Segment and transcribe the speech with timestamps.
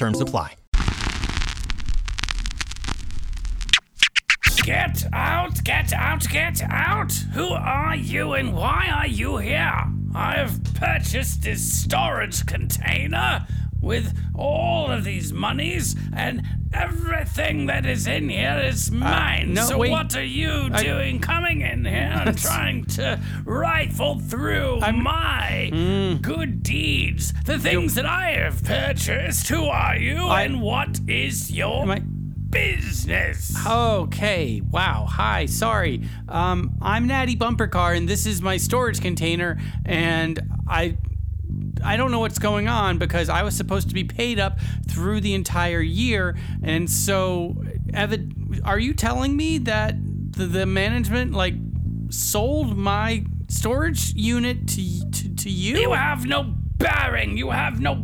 [0.00, 0.54] Terms apply.
[4.62, 7.12] Get out, get out, get out!
[7.34, 9.84] Who are you and why are you here?
[10.14, 13.46] I have purchased this storage container
[13.80, 19.54] with all of these monies and everything that is in here is mine.
[19.54, 19.90] no, so wait.
[19.90, 26.22] what are you I- doing coming in here and trying to rifle through my Mm.
[26.22, 27.32] good deeds?
[27.44, 29.48] The things that I have purchased.
[29.48, 32.02] Who are you I- and what is your I-
[32.50, 33.56] business?
[33.66, 34.60] Okay.
[34.70, 35.06] Wow.
[35.08, 35.46] Hi.
[35.46, 36.02] Sorry.
[36.28, 39.58] Um, I'm Natty Bumper Car, and this is my storage container.
[39.84, 40.96] And I,
[41.84, 45.20] I don't know what's going on because I was supposed to be paid up through
[45.20, 47.56] the entire year, and so,
[47.92, 49.94] Evan, are you telling me that
[50.32, 51.54] the, the management like
[52.10, 55.78] sold my storage unit to to, to you?
[55.78, 57.36] You have no bearing.
[57.36, 57.94] You have no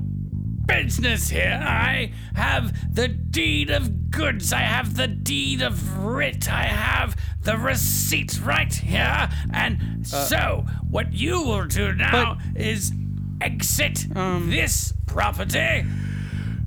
[0.66, 1.60] business here.
[1.62, 4.52] I have the deed of goods.
[4.52, 6.50] I have the deed of writ.
[6.50, 9.28] I have the receipt right here.
[9.52, 12.92] And uh, so, what you will do now is
[13.40, 14.06] exit
[14.50, 15.84] this property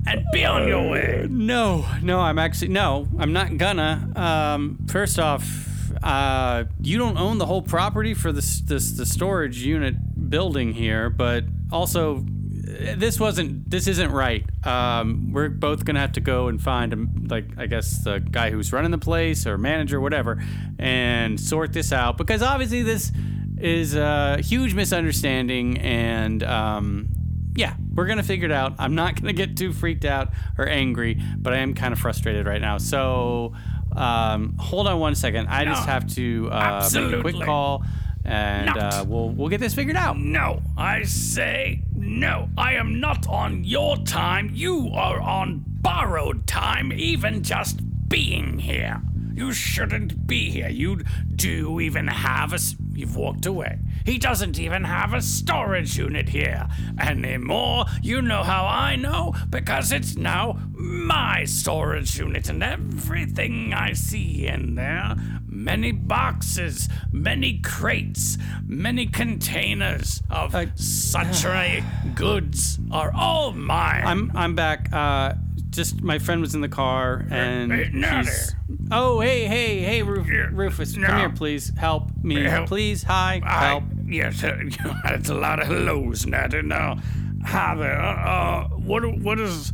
[0.06, 1.26] and be on your way.
[1.28, 4.12] No, no, I'm actually no, I'm not gonna.
[4.16, 9.58] Um, first off, uh, you don't own the whole property for this this the storage
[9.58, 14.44] unit building here, but also this wasn't this isn't right.
[14.66, 18.50] Um, we're both gonna have to go and find him, like I guess the guy
[18.50, 20.42] who's running the place or manager, whatever,
[20.78, 23.12] and sort this out because obviously this
[23.60, 27.08] is a huge misunderstanding and um,
[27.54, 28.74] yeah, we're gonna figure it out.
[28.78, 32.46] I'm not gonna get too freaked out or angry, but I am kind of frustrated
[32.46, 32.78] right now.
[32.78, 33.54] So,
[33.94, 35.48] um, hold on one second.
[35.48, 37.84] I just have to uh, make a quick call,
[38.24, 40.16] and uh, we'll we'll get this figured out.
[40.18, 42.48] No, I say no.
[42.56, 44.50] I am not on your time.
[44.54, 49.02] You are on borrowed time, even just being here.
[49.34, 50.68] You shouldn't be here.
[50.68, 51.02] You
[51.34, 52.58] do even have a.
[53.00, 53.78] You've walked away.
[54.04, 56.68] He doesn't even have a storage unit here
[56.98, 57.86] anymore.
[58.02, 59.34] You know how I know?
[59.48, 65.16] Because it's now my storage unit and everything I see in there
[65.50, 71.44] many boxes, many crates, many containers of Uh, such
[72.14, 74.06] goods are all mine.
[74.06, 74.88] I'm I'm back.
[74.92, 75.34] Uh,
[75.70, 78.54] just my friend was in the car, and hey, he's.
[78.90, 81.06] Oh hey hey hey Ruf- Yeah, Rufus, no.
[81.06, 81.72] come here please.
[81.76, 82.68] Help me, Help.
[82.68, 83.02] please.
[83.04, 83.84] Hi, I- help.
[84.06, 84.56] Yes, uh,
[85.04, 86.62] that's a lot of hellos, Natty.
[86.62, 86.98] Now,
[87.44, 88.00] hi there.
[88.00, 89.72] Uh, what what is?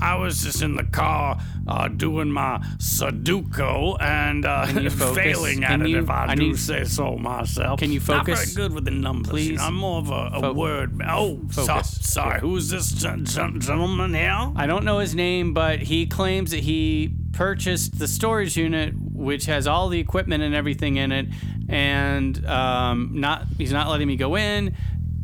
[0.00, 1.35] I was just in the car
[1.68, 4.66] uh, doing my Sudoku and uh,
[5.14, 7.78] failing at Can it, you- if I, I do need- say so myself.
[7.80, 8.52] Can you Not focus?
[8.54, 9.26] very good with the numbers.
[9.28, 9.58] you Please?
[9.58, 11.00] know, I'm more of a, a Fo- word.
[11.06, 12.40] Oh, so, sorry.
[12.40, 14.52] Who's this gen- gen- gentleman here?
[14.56, 19.46] I don't know his name, but he claims that he purchased the storage unit, which
[19.46, 21.26] has all the equipment and everything in it,
[21.68, 24.74] and um, not he's not letting me go in.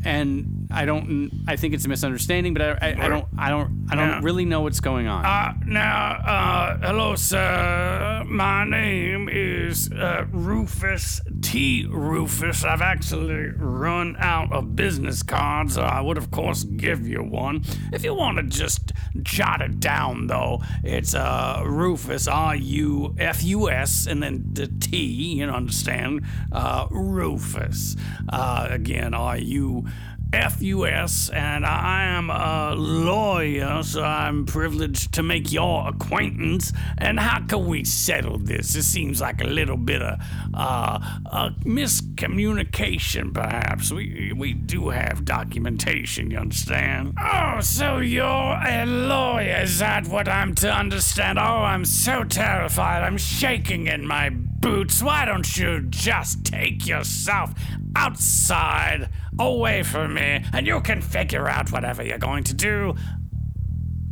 [0.05, 1.31] And I don't.
[1.47, 3.25] I think it's a misunderstanding, but I, I, I don't.
[3.37, 3.87] I don't.
[3.91, 4.19] I don't Yeah.
[4.23, 5.23] really know what's going on.
[5.25, 8.23] Uh, now, uh, hello, sir.
[8.27, 11.85] My name is uh, Rufus T.
[11.87, 12.63] Rufus.
[12.63, 15.77] I've actually run out of business cards.
[15.77, 17.63] I would, of course, give you one.
[17.91, 23.43] If you want to just jot it down, though, it's uh, Rufus, R U F
[23.43, 24.97] U S, and then the T,
[25.37, 26.23] you know, understand?
[26.51, 27.95] Uh, Rufus.
[28.29, 29.85] Uh, again, R U.
[30.33, 36.73] FUS, and I am a lawyer, so I'm privileged to make your acquaintance.
[36.97, 38.75] And how can we settle this?
[38.75, 40.19] It seems like a little bit of
[40.53, 43.91] uh, a miscommunication, perhaps.
[43.91, 47.15] We we do have documentation, you understand?
[47.21, 49.61] Oh, so you're a lawyer?
[49.61, 51.37] Is that what I'm to understand?
[51.37, 53.03] Oh, I'm so terrified.
[53.03, 54.31] I'm shaking in my
[54.63, 55.03] boots.
[55.03, 57.53] Why don't you just take yourself
[57.95, 62.95] outside, away from me, and you can figure out whatever you're going to do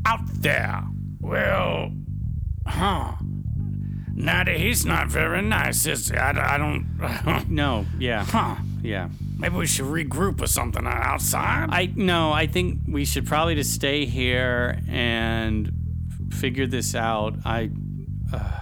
[0.06, 0.84] out there.
[1.20, 1.92] Well,
[2.68, 3.14] huh.
[4.14, 6.18] Natty, he's not very nice, is he?
[6.18, 7.48] I, I don't.
[7.50, 7.86] no.
[7.98, 8.26] Yeah.
[8.26, 8.58] huh.
[8.82, 9.10] Yeah.
[9.38, 11.70] Maybe we should regroup or something outside.
[11.72, 12.32] I no.
[12.32, 15.72] I think we should probably just stay here and
[16.32, 17.36] figure this out.
[17.46, 17.72] I,
[18.32, 18.61] uh,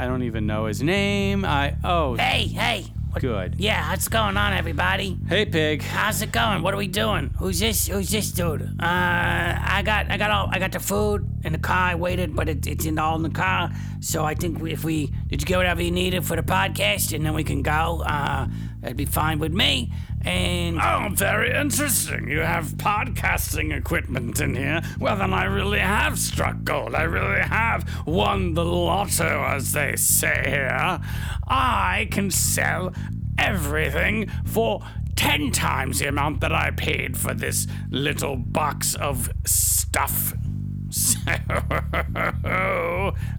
[0.00, 1.44] I don't even know his name.
[1.44, 2.86] I oh, Hey, hey.
[3.10, 3.56] What, good.
[3.58, 5.18] Yeah, what's going on, everybody?
[5.28, 5.82] Hey, pig.
[5.82, 6.62] How's it going?
[6.62, 7.34] What are we doing?
[7.36, 7.86] Who's this?
[7.86, 8.62] Who's this dude?
[8.62, 11.90] Uh, I got, I got all, I got the food in the car.
[11.90, 13.72] I waited, but it, it's in all in the car.
[14.00, 17.14] So I think we, if we, did you get whatever you needed for the podcast,
[17.14, 18.02] and then we can go.
[18.06, 18.46] Uh,
[18.80, 19.92] that'd be fine with me.
[20.22, 22.28] And Oh, very interesting.
[22.28, 24.82] You have podcasting equipment in here.
[24.98, 26.94] Well, then I really have struck gold.
[26.94, 31.00] I really have won the lotto, as they say here.
[31.48, 32.92] I can sell
[33.38, 34.80] everything for
[35.16, 40.34] 10 times the amount that I paid for this little box of stuff.
[40.92, 41.20] So,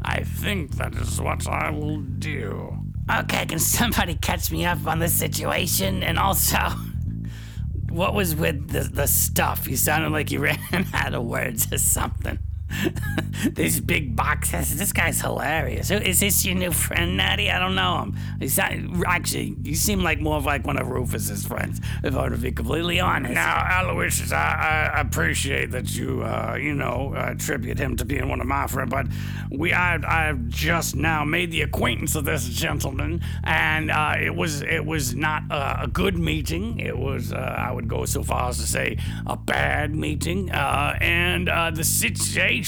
[0.04, 2.78] I think that is what I will do.
[3.10, 6.04] Okay, can somebody catch me up on the situation?
[6.04, 6.58] And also,
[7.90, 9.68] what was with the the stuff?
[9.68, 10.60] You sounded like you ran
[10.94, 12.40] out of words or something.
[13.54, 14.78] These big boxes.
[14.78, 15.92] This guy's hilarious.
[15.92, 17.50] Is this your new friend, Natty?
[17.50, 18.18] I don't know him.
[18.40, 18.74] He's not,
[19.08, 22.38] actually, you seem like more of like one of Rufus's friends, if I were to
[22.38, 23.34] be completely honest.
[23.34, 28.42] Now, Aloysius, I, I appreciate that you, uh, you know, attribute him to being one
[28.42, 29.08] of my friends, but
[29.50, 34.62] we, I, I've just now made the acquaintance of this gentleman, and uh, it was,
[34.62, 36.80] it was not uh, a good meeting.
[36.80, 40.98] It was, uh, I would go so far as to say, a bad meeting, uh,
[41.02, 42.61] and uh, the situation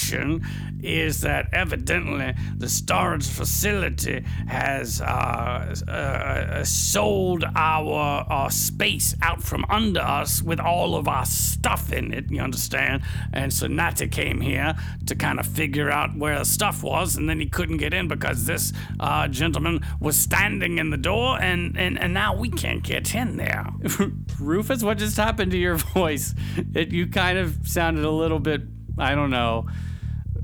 [0.82, 9.42] is that evidently the storage facility has uh, uh, uh, sold our, our space out
[9.42, 13.02] from under us with all of our stuff in it, you understand?
[13.32, 14.76] And so Natty came here
[15.06, 18.08] to kind of figure out where the stuff was, and then he couldn't get in
[18.08, 22.84] because this uh, gentleman was standing in the door, and, and, and now we can't
[22.84, 23.68] get in there.
[24.40, 26.36] Rufus, what just happened to your voice?
[26.74, 28.62] It you kind of sounded a little bit,
[28.98, 29.68] I don't know,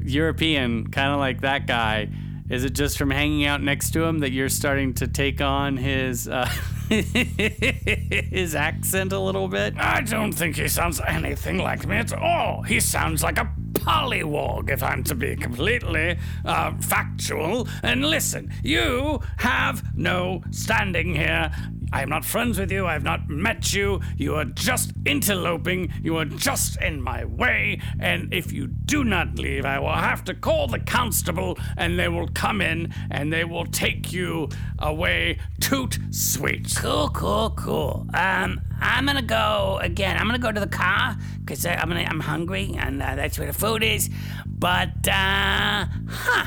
[0.01, 2.09] European, kind of like that guy.
[2.49, 5.77] Is it just from hanging out next to him that you're starting to take on
[5.77, 6.45] his uh,
[6.89, 9.75] his accent a little bit?
[9.77, 12.63] I don't think he sounds anything like me at all.
[12.63, 17.67] He sounds like a pollywog, if I'm to be completely uh, factual.
[17.83, 21.51] And listen, you have no standing here.
[21.91, 22.85] I am not friends with you.
[22.85, 24.01] I have not met you.
[24.17, 25.91] You are just interloping.
[26.03, 27.81] You are just in my way.
[27.99, 32.07] And if you do not leave, I will have to call the constable and they
[32.07, 36.75] will come in and they will take you away toot sweet.
[36.77, 38.05] Cool, cool, cool.
[38.13, 40.17] Um, I'm gonna go again.
[40.17, 42.01] I'm gonna go to the car because I'm gonna.
[42.01, 44.09] I'm hungry, and uh, that's where the food is.
[44.45, 46.45] But uh, huh.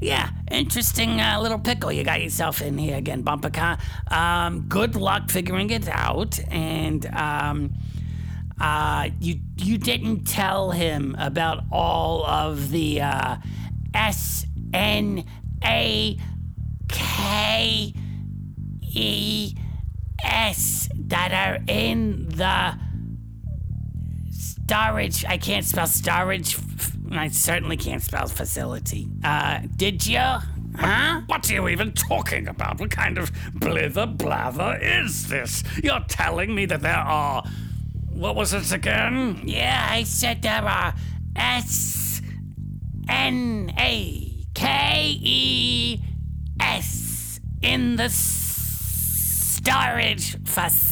[0.00, 3.78] Yeah, interesting uh, little pickle you got yourself in here again, bumper car.
[4.10, 7.74] Um, good luck figuring it out, and um,
[8.60, 13.36] uh, you you didn't tell him about all of the uh,
[13.92, 15.24] S N
[15.64, 16.16] A
[16.88, 17.92] K
[18.82, 19.54] E
[20.22, 22.78] S that are in the
[24.30, 25.24] storage.
[25.24, 26.54] I can't spell storage.
[26.54, 29.08] f- I certainly can't spell facility.
[29.24, 30.18] Uh, did you?
[30.76, 31.22] Huh?
[31.26, 32.78] What are you even talking about?
[32.78, 35.62] What kind of blither blather is this?
[35.82, 37.42] You're telling me that there are.
[38.10, 39.42] What was it again?
[39.44, 40.94] Yeah, I said there are
[41.36, 42.20] S
[43.08, 46.00] N A K E
[46.60, 48.08] S in the
[49.58, 50.87] storage facility.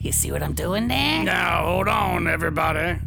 [0.00, 1.22] You see what I'm doing there?
[1.22, 2.98] Now, hold on, everybody.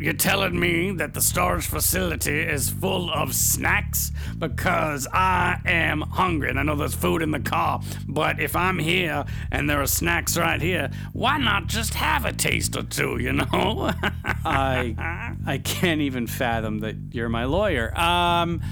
[0.00, 4.12] You're telling me that the storage facility is full of snacks?
[4.38, 7.82] Because I am hungry and I know there's food in the car.
[8.06, 12.32] But if I'm here and there are snacks right here, why not just have a
[12.32, 13.90] taste or two, you know?
[14.44, 17.92] I I can't even fathom that you're my lawyer.
[17.98, 18.62] Um,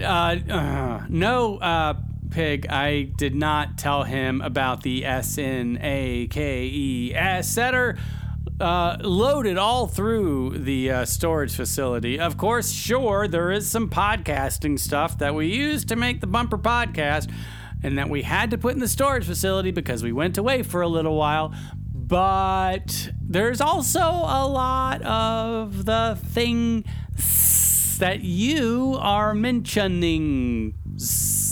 [0.00, 1.94] uh, uh, no, uh,
[2.30, 2.66] pig.
[2.68, 7.96] I did not tell him about the S N A K E S are
[8.60, 12.18] uh, loaded all through the uh, storage facility.
[12.18, 16.58] Of course, sure, there is some podcasting stuff that we used to make the bumper
[16.58, 17.32] podcast.
[17.82, 20.80] And that we had to put in the storage facility because we went away for
[20.80, 21.52] a little while
[22.06, 26.84] but there's also a lot of the thing
[27.98, 30.74] that you are mentioning.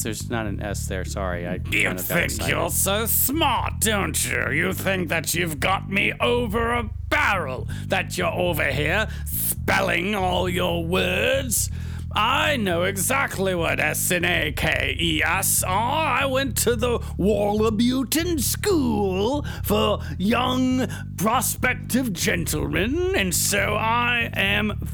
[0.04, 1.04] There's not an S there.
[1.04, 4.50] Sorry, I You kind of think you're so smart, don't you?
[4.50, 10.48] You think that you've got me over a barrel, that you're over here spelling all
[10.48, 11.70] your words?
[12.16, 16.06] I know exactly what S N A K E S are.
[16.06, 24.86] I went to the Wallabuton School for Young Prospective Gentlemen, and so I am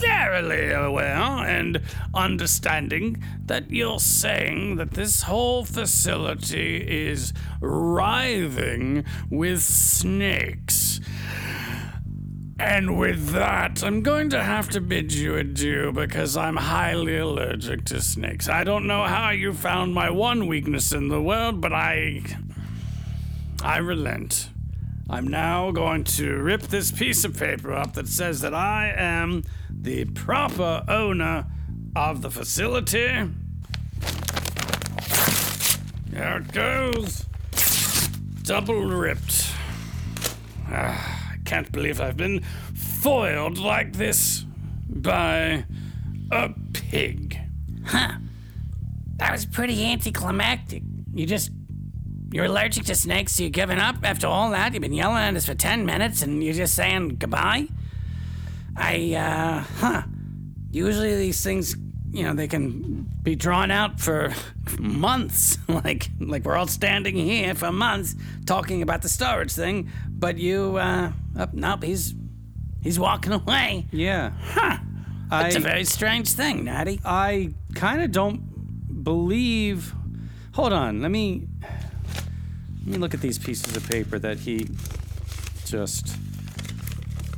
[0.00, 1.80] thoroughly aware and
[2.14, 11.00] understanding that you're saying that this whole facility is writhing with snakes.
[12.58, 17.86] And with that, I'm going to have to bid you adieu because I'm highly allergic
[17.86, 18.50] to snakes.
[18.50, 22.22] I don't know how you found my one weakness in the world, but I.
[23.62, 24.48] I relent.
[25.10, 29.42] I'm now going to rip this piece of paper up that says that I am
[29.82, 31.46] the proper owner
[31.96, 33.30] of the facility.
[36.08, 37.26] There it goes.
[38.42, 39.52] Double ripped.
[40.68, 42.40] Ah, I can't believe I've been
[42.74, 44.44] foiled like this
[44.88, 45.64] by
[46.30, 47.38] a pig.
[47.86, 48.12] Huh.
[49.16, 50.82] That was pretty anticlimactic.
[51.14, 51.50] You just.
[52.32, 54.72] You're allergic to snakes, so you're giving up after all that?
[54.72, 57.66] You've been yelling at us for 10 minutes and you're just saying goodbye?
[58.76, 60.02] I, uh, huh.
[60.70, 61.76] Usually these things,
[62.12, 64.32] you know, they can be drawn out for
[64.78, 65.58] months.
[65.68, 68.14] like, like we're all standing here for months
[68.46, 72.14] talking about the storage thing, but you, uh, oh, nope, he's,
[72.82, 73.86] he's walking away.
[73.90, 74.32] Yeah.
[74.40, 74.78] Huh.
[75.32, 77.00] It's a very strange thing, Natty.
[77.04, 79.94] I kind of don't believe.
[80.54, 81.00] Hold on.
[81.02, 81.46] Let me.
[82.80, 84.68] Let me look at these pieces of paper that he
[85.64, 86.16] just.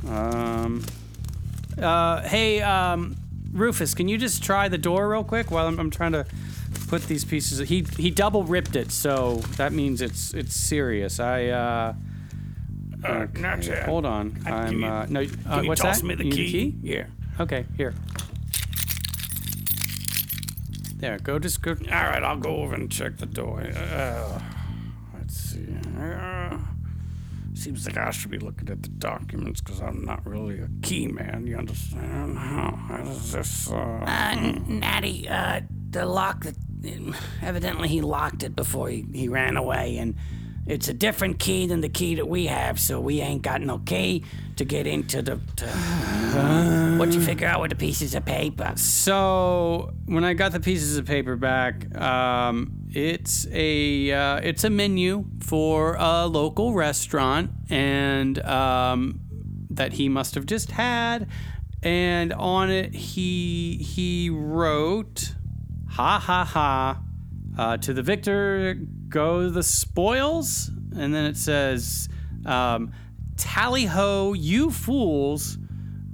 [0.07, 0.83] Um.
[1.77, 2.21] Uh.
[2.21, 2.61] Hey.
[2.61, 3.15] Um.
[3.51, 6.25] Rufus, can you just try the door real quick while I'm, I'm trying to
[6.87, 7.59] put these pieces.
[7.69, 11.19] He he double ripped it, so that means it's it's serious.
[11.19, 11.47] I.
[11.47, 11.93] uh...
[13.03, 13.83] Uh, not yet.
[13.83, 14.29] Hold on.
[14.29, 15.21] Give I'm uh, no.
[15.45, 16.07] Uh, what's toss that?
[16.07, 16.75] me the You need key?
[16.81, 17.05] Yeah.
[17.39, 17.93] Okay, here.
[20.97, 21.71] There, go just go.
[21.71, 23.59] All right, I'll go over and check the door.
[23.61, 24.41] Uh,
[25.15, 25.67] let's see.
[25.99, 26.57] Uh,
[27.63, 31.07] seems like I should be looking at the documents because I'm not really a key
[31.07, 31.47] man.
[31.47, 32.37] You understand?
[32.37, 33.71] How, how does this?
[33.71, 34.35] Uh, Uh,
[34.67, 36.55] Natty, uh, the lock that.
[37.41, 40.15] Evidently, he locked it before he, he ran away, and
[40.65, 43.79] it's a different key than the key that we have, so we ain't got no
[43.79, 44.23] key
[44.55, 45.39] to get into the.
[45.57, 45.65] To,
[46.97, 48.71] what you figure out with the pieces of paper?
[48.77, 54.69] So when I got the pieces of paper back, um, it's a uh, it's a
[54.69, 59.19] menu for a local restaurant, and um,
[59.71, 61.27] that he must have just had,
[61.81, 65.35] and on it he he wrote,
[65.89, 67.01] "Ha ha ha."
[67.55, 68.75] Uh, to the victor
[69.13, 72.09] go the spoils, and then it says,
[72.45, 72.91] um,
[73.37, 75.57] "Tally ho, you fools!"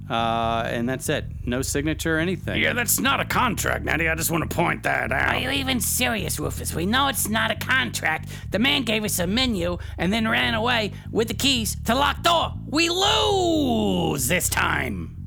[0.10, 1.25] Uh, and that's it.
[1.46, 2.60] No signature or anything.
[2.60, 4.10] yeah, that's not a contract, Natty.
[4.10, 5.36] I just want to point that out.
[5.36, 6.74] Are you even serious, Rufus?
[6.74, 8.29] We know it's not a contract.
[8.50, 11.96] The man gave us a menu and then ran away with the keys to the
[11.96, 12.53] locked door.
[12.68, 15.18] We lose this time.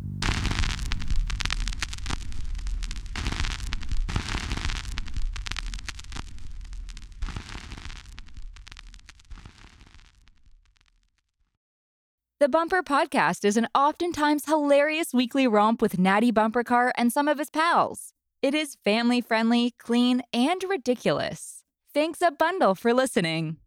[12.43, 17.29] The Bumper Podcast is an oftentimes hilarious weekly romp with Natty Bumper Car and some
[17.29, 18.15] of his pals.
[18.43, 21.63] It is family friendly, clean, and ridiculous.
[21.95, 23.59] Thanks a bundle for listening.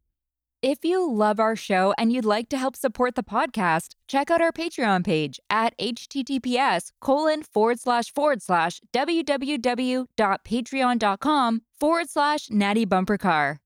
[0.62, 4.42] If you love our show and you'd like to help support the podcast, check out
[4.42, 13.18] our Patreon page at https colon forward slash forward slash www.patreon.com forward slash natty bumper
[13.18, 13.62] car.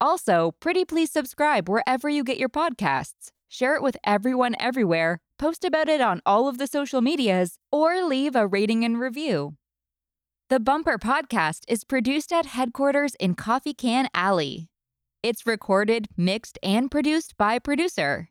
[0.00, 3.32] Also, pretty please subscribe wherever you get your podcasts.
[3.52, 8.02] Share it with everyone everywhere, post about it on all of the social medias, or
[8.02, 9.56] leave a rating and review.
[10.48, 14.70] The Bumper Podcast is produced at headquarters in Coffee Can Alley.
[15.22, 18.30] It's recorded, mixed, and produced by producer.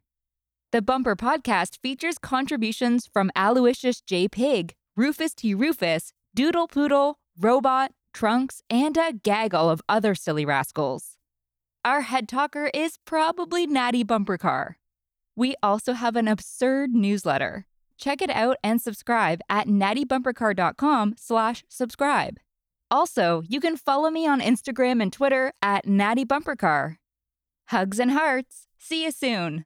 [0.72, 4.28] The Bumper Podcast features contributions from Aloysius J.
[4.28, 5.54] Pig, Rufus T.
[5.54, 11.18] Rufus, Doodle Poodle, Robot, Trunks, and a gaggle of other silly rascals.
[11.86, 14.78] Our head talker is probably Natty Bumper Car.
[15.42, 17.66] We also have an absurd newsletter.
[17.98, 22.38] Check it out and subscribe at nattybumpercar.com slash subscribe.
[22.92, 26.98] Also, you can follow me on Instagram and Twitter at nattybumpercar.
[27.70, 28.68] Hugs and hearts.
[28.78, 29.66] See you soon.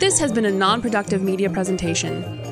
[0.00, 2.39] This has been a non productive media presentation.